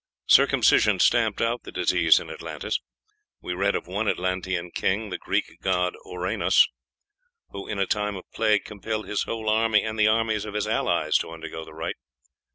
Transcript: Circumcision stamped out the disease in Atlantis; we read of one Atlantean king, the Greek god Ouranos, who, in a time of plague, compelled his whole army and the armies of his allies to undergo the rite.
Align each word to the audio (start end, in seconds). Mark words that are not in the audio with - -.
Circumcision 0.25 0.97
stamped 0.97 1.41
out 1.43 1.61
the 1.61 1.71
disease 1.71 2.19
in 2.19 2.31
Atlantis; 2.31 2.79
we 3.39 3.53
read 3.53 3.75
of 3.75 3.85
one 3.85 4.07
Atlantean 4.07 4.71
king, 4.71 5.11
the 5.11 5.17
Greek 5.19 5.59
god 5.61 5.93
Ouranos, 6.07 6.67
who, 7.49 7.67
in 7.67 7.77
a 7.77 7.85
time 7.85 8.15
of 8.15 8.25
plague, 8.33 8.65
compelled 8.65 9.07
his 9.07 9.25
whole 9.25 9.47
army 9.47 9.83
and 9.83 9.99
the 9.99 10.07
armies 10.07 10.43
of 10.43 10.55
his 10.55 10.65
allies 10.67 11.17
to 11.19 11.29
undergo 11.29 11.63
the 11.63 11.73
rite. 11.75 11.97